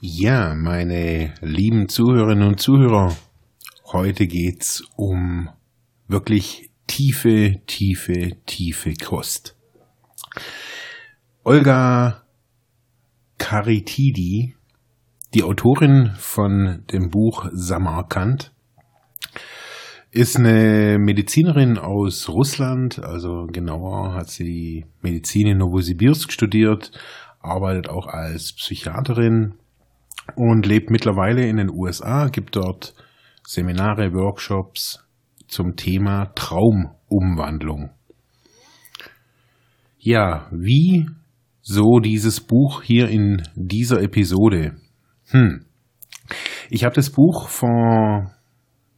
[0.00, 3.16] Ja, meine lieben Zuhörerinnen und Zuhörer,
[3.86, 5.48] heute geht's um
[6.06, 9.56] wirklich tiefe, tiefe, tiefe Kost.
[11.42, 12.22] Olga
[13.38, 14.54] Karitidi,
[15.34, 18.52] die Autorin von dem Buch Samarkand,
[20.12, 26.92] ist eine Medizinerin aus Russland, also genauer hat sie Medizin in Novosibirsk studiert,
[27.40, 29.54] arbeitet auch als Psychiaterin
[30.36, 32.94] und lebt mittlerweile in den USA, gibt dort
[33.46, 35.04] Seminare, Workshops
[35.46, 37.90] zum Thema Traumumwandlung.
[39.98, 41.08] Ja, wie
[41.62, 44.76] so dieses Buch hier in dieser Episode?
[45.30, 45.64] Hm.
[46.70, 48.32] Ich habe das Buch vor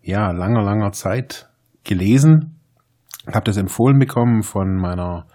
[0.03, 1.49] ja, langer, langer Zeit
[1.85, 2.61] gelesen,
[3.27, 5.27] habe das empfohlen bekommen von meiner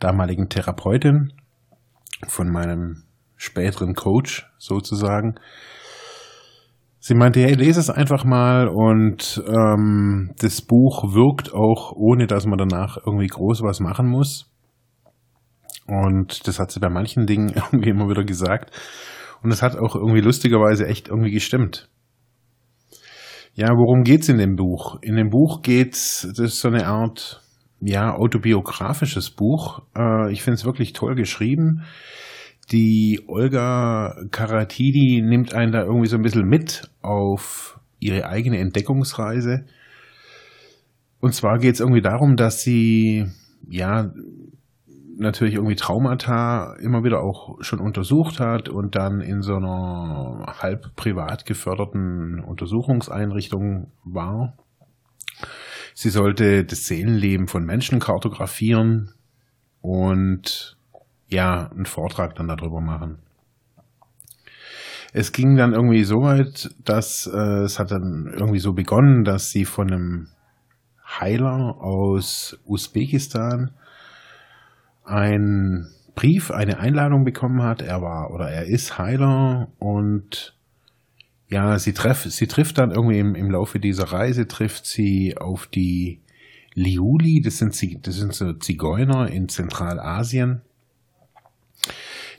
[0.00, 1.32] damaligen Therapeutin,
[2.26, 3.05] von meinem
[3.36, 5.36] späteren Coach sozusagen.
[6.98, 12.46] Sie meinte, hey, lese es einfach mal und ähm, das Buch wirkt auch, ohne dass
[12.46, 14.50] man danach irgendwie groß was machen muss.
[15.86, 18.72] Und das hat sie bei manchen Dingen irgendwie immer wieder gesagt.
[19.42, 21.88] Und es hat auch irgendwie lustigerweise echt irgendwie gestimmt.
[23.54, 24.98] Ja, worum geht's in dem Buch?
[25.00, 27.40] In dem Buch geht's, das ist so eine Art,
[27.80, 29.82] ja, autobiografisches Buch.
[29.96, 31.84] Äh, ich finde es wirklich toll geschrieben
[32.72, 39.64] die Olga Karatidi nimmt einen da irgendwie so ein bisschen mit auf ihre eigene Entdeckungsreise.
[41.20, 43.26] Und zwar geht es irgendwie darum, dass sie
[43.68, 44.10] ja
[45.18, 50.94] natürlich irgendwie Traumata immer wieder auch schon untersucht hat und dann in so einer halb
[50.94, 54.54] privat geförderten Untersuchungseinrichtung war.
[55.94, 59.14] Sie sollte das Seelenleben von Menschen kartografieren
[59.80, 60.75] und
[61.28, 63.18] ja, einen Vortrag dann darüber machen.
[65.12, 69.50] Es ging dann irgendwie so weit, dass äh, es hat dann irgendwie so begonnen, dass
[69.50, 70.28] sie von einem
[71.20, 73.70] Heiler aus Usbekistan
[75.04, 77.82] einen Brief, eine Einladung bekommen hat.
[77.82, 80.54] Er war oder er ist Heiler und
[81.48, 85.66] ja, sie, treff, sie trifft dann irgendwie im, im Laufe dieser Reise, trifft sie auf
[85.66, 86.20] die
[86.74, 90.62] Liuli, das sind, das sind so Zigeuner in Zentralasien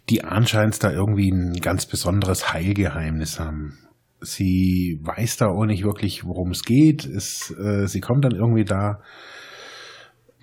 [0.09, 3.77] die anscheinend da irgendwie ein ganz besonderes Heilgeheimnis haben.
[4.21, 7.05] Sie weiß da auch nicht wirklich, worum es geht.
[7.05, 9.01] Äh, sie kommt dann irgendwie da,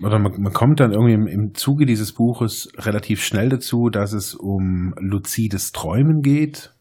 [0.01, 4.13] oder man, man kommt dann irgendwie im, im Zuge dieses Buches relativ schnell dazu, dass
[4.13, 6.73] es um luzides Träumen geht.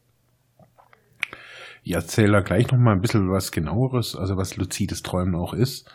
[1.82, 5.52] Ich erzähle da gleich noch mal ein bisschen was genaueres, also was luzides Träumen auch
[5.52, 5.90] ist.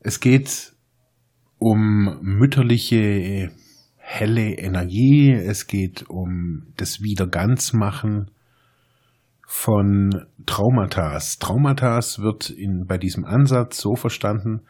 [0.00, 0.72] Es geht
[1.58, 3.50] um mütterliche
[4.08, 8.30] helle Energie, es geht um das Wiederganzmachen
[9.44, 11.38] von Traumatas.
[11.38, 14.60] Traumatas wird in, bei diesem Ansatz so verstanden,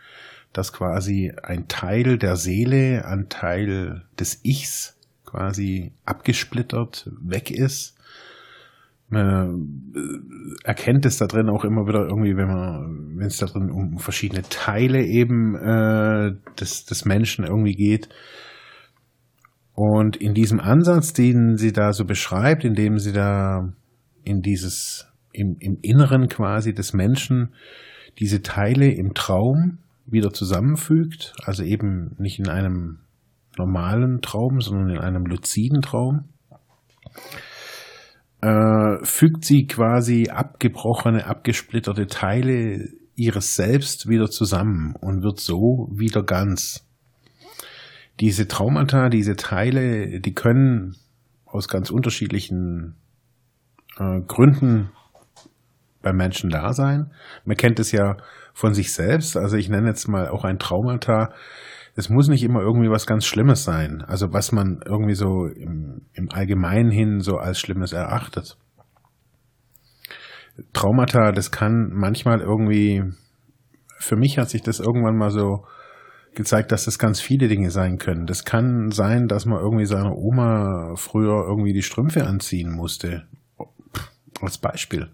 [0.54, 7.94] dass quasi ein Teil der Seele, ein Teil des Ichs quasi abgesplittert weg ist.
[9.10, 13.46] Man äh, erkennt es da drin auch immer wieder irgendwie, wenn man, wenn es da
[13.46, 18.08] drin um verschiedene Teile eben äh, des, des Menschen irgendwie geht,
[19.76, 23.74] und in diesem Ansatz, den sie da so beschreibt, indem sie da
[24.24, 27.54] in dieses, im, im Inneren quasi des Menschen
[28.18, 33.00] diese Teile im Traum wieder zusammenfügt, also eben nicht in einem
[33.58, 36.30] normalen Traum, sondern in einem luziden Traum,
[38.40, 46.22] äh, fügt sie quasi abgebrochene, abgesplitterte Teile ihres Selbst wieder zusammen und wird so wieder
[46.22, 46.86] ganz
[48.20, 50.96] diese Traumata, diese Teile, die können
[51.44, 52.96] aus ganz unterschiedlichen
[53.98, 54.90] äh, Gründen
[56.02, 57.12] beim Menschen da sein.
[57.44, 58.16] Man kennt es ja
[58.54, 59.36] von sich selbst.
[59.36, 61.34] Also ich nenne jetzt mal auch ein Traumata.
[61.94, 64.02] Es muss nicht immer irgendwie was ganz Schlimmes sein.
[64.02, 68.56] Also was man irgendwie so im, im Allgemeinen hin so als Schlimmes erachtet.
[70.72, 73.02] Traumata, das kann manchmal irgendwie,
[73.98, 75.64] für mich hat sich das irgendwann mal so
[76.36, 78.26] gezeigt, dass das ganz viele Dinge sein können.
[78.26, 83.24] Das kann sein, dass man irgendwie seiner Oma früher irgendwie die Strümpfe anziehen musste.
[84.40, 85.08] Als Beispiel.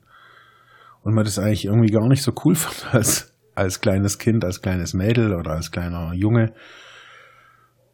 [1.03, 4.61] Und man das eigentlich irgendwie gar nicht so cool fand als, als kleines Kind, als
[4.61, 6.53] kleines Mädel oder als kleiner Junge.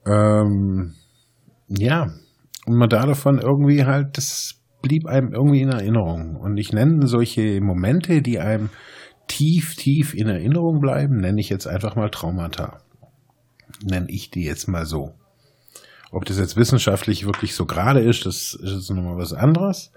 [0.07, 0.95] Ähm,
[1.69, 2.11] ja,
[2.67, 6.37] und man da davon irgendwie halt, das blieb einem irgendwie in Erinnerung.
[6.37, 8.71] Und ich nenne solche Momente, die einem
[9.27, 12.81] tief, tief in Erinnerung bleiben, nenne ich jetzt einfach mal Traumata.
[13.85, 15.15] Nenne ich die jetzt mal so.
[16.11, 19.93] Ob das jetzt wissenschaftlich wirklich so gerade ist, das ist jetzt nochmal was anderes.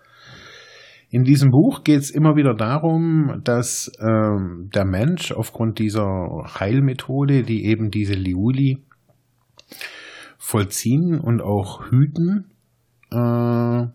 [1.10, 7.44] In diesem Buch geht es immer wieder darum, dass ähm, der Mensch aufgrund dieser Heilmethode,
[7.44, 8.78] die eben diese Liuli
[10.38, 12.52] vollziehen und auch hüten,
[13.12, 13.88] äh,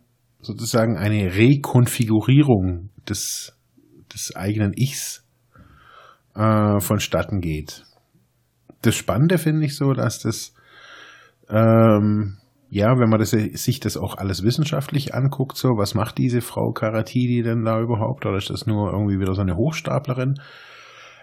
[0.43, 3.56] sozusagen eine Rekonfigurierung des,
[4.12, 5.26] des eigenen Ichs
[6.34, 7.84] äh, vonstatten geht.
[8.82, 10.55] Das Spannende finde ich so, dass das
[11.49, 12.38] ähm,
[12.69, 16.73] ja, wenn man das, sich das auch alles wissenschaftlich anguckt, so, was macht diese Frau
[16.73, 18.26] Karatidi denn da überhaupt?
[18.26, 20.40] Oder ist das nur irgendwie wieder so eine Hochstaplerin?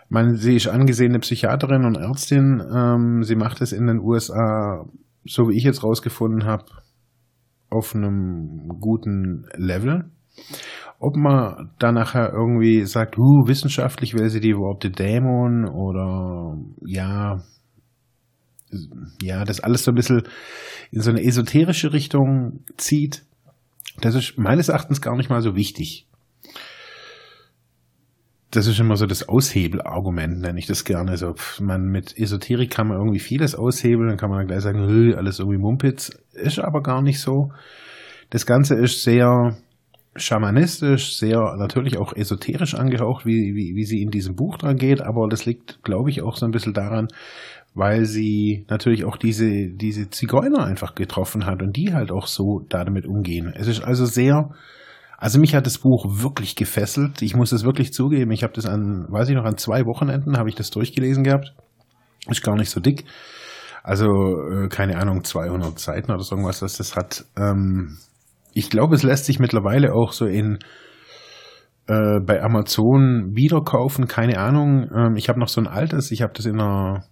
[0.10, 2.64] Man, sie ist angesehene Psychiaterin und Ärztin.
[2.74, 4.86] Ähm, sie macht es in den USA,
[5.26, 6.66] so wie ich jetzt rausgefunden habe,
[7.70, 10.06] auf einem guten Level.
[11.04, 17.42] Ob man da nachher irgendwie sagt, uh, wissenschaftlich wäre sie die Worte Dämon oder ja,
[19.22, 20.24] ja, das alles so ein bisschen
[20.92, 23.26] in so eine esoterische Richtung zieht,
[24.00, 26.08] das ist meines Erachtens gar nicht mal so wichtig.
[28.52, 31.18] Das ist immer so das Aushebelargument, nenne ich das gerne.
[31.18, 34.80] So, man mit Esoterik kann man irgendwie vieles aushebeln, dann kann man gleich sagen,
[35.18, 36.18] alles irgendwie Mumpitz.
[36.32, 37.52] Ist aber gar nicht so.
[38.30, 39.58] Das Ganze ist sehr
[40.15, 45.01] schamanistisch, sehr natürlich auch esoterisch angehaucht, wie, wie, wie sie in diesem Buch dran geht,
[45.01, 47.07] aber das liegt, glaube ich, auch so ein bisschen daran,
[47.74, 52.65] weil sie natürlich auch diese, diese Zigeuner einfach getroffen hat und die halt auch so
[52.69, 53.51] damit umgehen.
[53.56, 54.51] Es ist also sehr,
[55.18, 57.21] also mich hat das Buch wirklich gefesselt.
[57.21, 58.31] Ich muss es wirklich zugeben.
[58.31, 61.56] Ich habe das an, weiß ich noch, an zwei Wochenenden habe ich das durchgelesen gehabt.
[62.27, 63.06] Ist gar nicht so dick.
[63.83, 67.25] Also, äh, keine Ahnung, 200 Seiten oder so irgendwas, was das hat.
[67.36, 67.98] Ähm,
[68.54, 70.60] ich glaube, es lässt sich mittlerweile auch so in,
[71.88, 74.90] äh, bei Amazon wiederkaufen, keine Ahnung.
[74.96, 77.04] Ähm, ich habe noch so ein altes, ich habe das in einer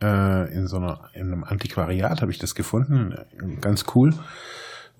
[0.00, 3.14] äh, in so einer, in einem Antiquariat habe ich das gefunden.
[3.60, 4.14] Ganz cool.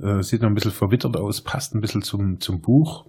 [0.01, 3.07] Äh, sieht noch ein bisschen verwittert aus, passt ein bisschen zum, zum Buch.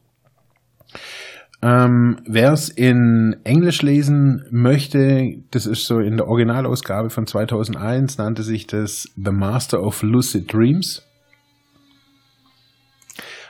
[1.62, 8.18] Ähm, Wer es in Englisch lesen möchte, das ist so in der Originalausgabe von 2001,
[8.18, 11.06] nannte sich das The Master of Lucid Dreams.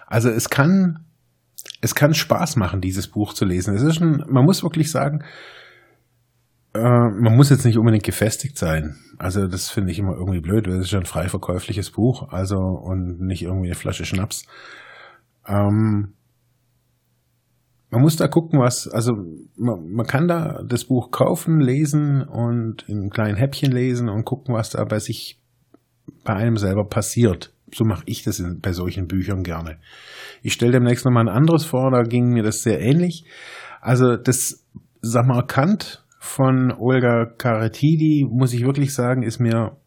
[0.09, 1.05] Also es kann,
[1.81, 3.75] es kann Spaß machen, dieses Buch zu lesen.
[3.75, 5.23] Es ist ein, man muss wirklich sagen,
[6.73, 8.95] äh, man muss jetzt nicht unbedingt gefestigt sein.
[9.19, 12.29] Also das finde ich immer irgendwie blöd, weil es ist ja ein frei verkäufliches Buch,
[12.29, 14.45] also und nicht irgendwie eine Flasche Schnaps.
[15.47, 16.15] Ähm,
[17.91, 19.13] man muss da gucken, was, also
[19.57, 24.55] man, man kann da das Buch kaufen, lesen und in kleinen Häppchen lesen und gucken,
[24.55, 25.39] was da bei sich,
[26.23, 27.53] bei einem selber passiert.
[27.73, 29.79] So mache ich das in, bei solchen Büchern gerne.
[30.41, 33.25] Ich stelle demnächst nochmal ein anderes vor, da ging mir das sehr ähnlich.
[33.81, 34.65] Also das
[35.01, 39.77] Samarkand von Olga Karatidi, muss ich wirklich sagen, ist mir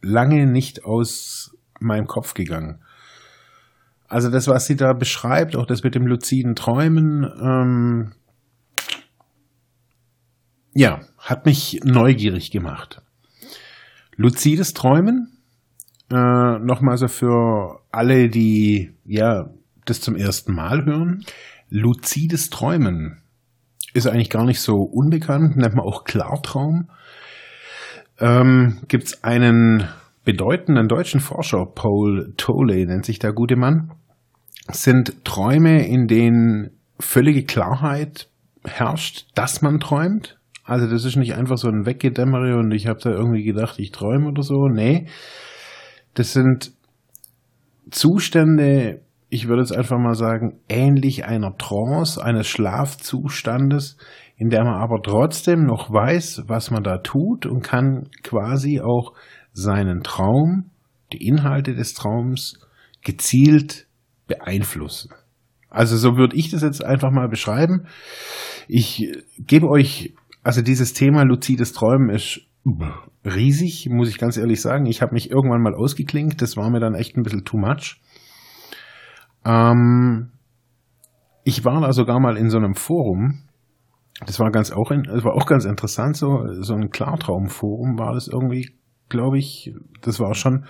[0.00, 2.82] lange nicht aus meinem Kopf gegangen.
[4.08, 8.12] Also das, was sie da beschreibt, auch das mit dem luziden Träumen, ähm,
[10.74, 13.02] ja, hat mich neugierig gemacht.
[14.16, 15.38] Luzides Träumen,
[16.12, 19.46] äh, nochmal so für alle, die ja
[19.84, 21.24] das zum ersten Mal hören.
[21.70, 23.22] Luzides Träumen
[23.94, 26.88] ist eigentlich gar nicht so unbekannt, nennt man auch Klartraum.
[28.20, 29.88] Ähm, Gibt es einen
[30.24, 33.92] bedeutenden deutschen Forscher, Paul Tolley nennt sich der gute Mann,
[34.70, 38.28] sind Träume, in denen völlige Klarheit
[38.64, 40.38] herrscht, dass man träumt.
[40.64, 43.90] Also das ist nicht einfach so ein Weggedämmere und ich habe da irgendwie gedacht, ich
[43.90, 44.68] träume oder so.
[44.68, 45.06] Nee,
[46.14, 46.72] das sind
[47.90, 53.96] Zustände, ich würde jetzt einfach mal sagen, ähnlich einer Trance, eines Schlafzustandes,
[54.36, 59.14] in der man aber trotzdem noch weiß, was man da tut und kann quasi auch
[59.52, 60.70] seinen Traum,
[61.12, 62.58] die Inhalte des Traums
[63.02, 63.86] gezielt
[64.26, 65.12] beeinflussen.
[65.68, 67.86] Also so würde ich das jetzt einfach mal beschreiben.
[68.68, 72.42] Ich gebe euch, also dieses Thema luzides Träumen ist
[73.24, 74.86] riesig, muss ich ganz ehrlich sagen.
[74.86, 78.00] Ich habe mich irgendwann mal ausgeklinkt, das war mir dann echt ein bisschen too much.
[79.44, 80.30] Ähm,
[81.44, 83.44] ich war da sogar mal in so einem Forum.
[84.24, 86.16] Das war ganz auch, das war auch ganz interessant.
[86.16, 88.70] So, so ein Klartraumforum war das irgendwie,
[89.08, 89.74] glaube ich.
[90.00, 90.66] Das war schon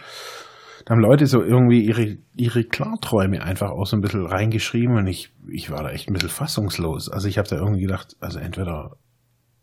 [0.85, 5.07] da haben Leute so irgendwie ihre, ihre Klarträume einfach auch so ein bisschen reingeschrieben und
[5.07, 7.09] ich, ich war da echt ein bisschen fassungslos.
[7.09, 8.97] Also ich habe da irgendwie gedacht, also entweder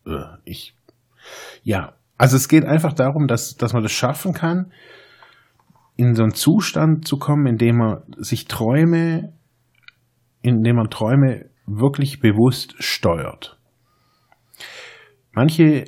[0.06, 0.74] äh, ich,
[1.62, 4.72] ja, also es geht einfach darum, dass, dass man das schaffen kann,
[5.96, 9.32] in so einen Zustand zu kommen, in dem man sich Träume,
[10.42, 13.58] in dem man Träume wirklich bewusst steuert.
[15.32, 15.86] Manche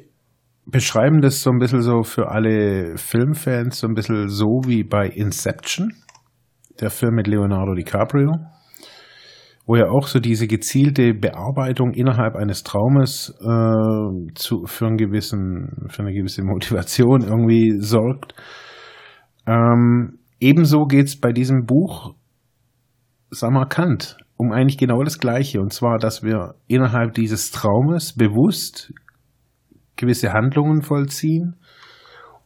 [0.65, 5.09] beschreiben das so ein bisschen so für alle Filmfans so ein bisschen so wie bei
[5.09, 5.93] Inception,
[6.81, 8.39] der Film mit Leonardo DiCaprio,
[9.65, 15.87] wo ja auch so diese gezielte Bearbeitung innerhalb eines Traumes äh, zu, für, einen gewissen,
[15.89, 18.35] für eine gewisse Motivation irgendwie sorgt.
[19.47, 22.15] Ähm, ebenso geht's bei diesem Buch
[23.31, 25.61] Samarkand um eigentlich genau das Gleiche.
[25.61, 28.93] Und zwar, dass wir innerhalb dieses Traumes bewusst
[29.97, 31.57] gewisse Handlungen vollziehen,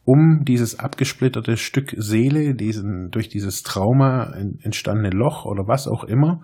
[0.05, 4.31] um dieses abgesplitterte Stück Seele, diesen durch dieses Trauma
[4.61, 6.41] entstandene Loch oder was auch immer,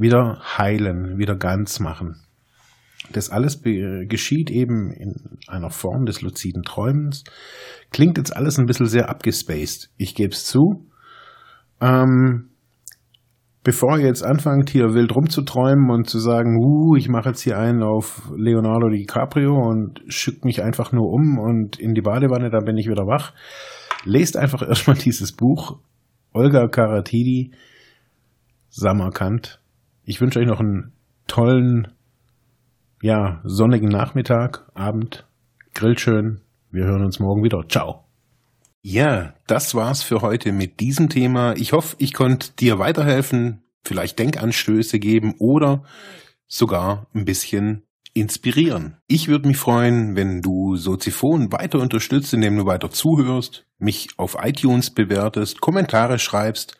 [0.00, 2.16] wieder heilen, wieder ganz machen.
[3.12, 7.24] Das alles geschieht eben in einer Form des luziden Träumens.
[7.90, 9.90] Klingt jetzt alles ein bisschen sehr abgespaced.
[9.96, 10.86] Ich gebe es zu.
[11.80, 12.50] Ähm,
[13.64, 17.58] bevor ihr jetzt anfangt, hier wild rumzuträumen und zu sagen, uh, ich mache jetzt hier
[17.58, 22.64] einen auf Leonardo DiCaprio und schickt mich einfach nur um und in die Badewanne, dann
[22.64, 23.32] bin ich wieder wach,
[24.04, 25.78] lest einfach erstmal dieses Buch.
[26.32, 27.52] Olga Karatidi,
[28.68, 29.59] Samarkand.
[30.10, 30.90] Ich wünsche euch noch einen
[31.28, 31.86] tollen,
[33.00, 35.24] ja, sonnigen Nachmittag, Abend.
[35.72, 36.40] Grillt schön.
[36.72, 37.68] Wir hören uns morgen wieder.
[37.68, 38.06] Ciao.
[38.82, 41.54] Ja, das war's für heute mit diesem Thema.
[41.56, 45.84] Ich hoffe, ich konnte dir weiterhelfen, vielleicht Denkanstöße geben oder
[46.48, 48.96] sogar ein bisschen inspirieren.
[49.06, 54.36] Ich würde mich freuen, wenn du Soziphon weiter unterstützt, indem du weiter zuhörst, mich auf
[54.42, 56.79] iTunes bewertest, Kommentare schreibst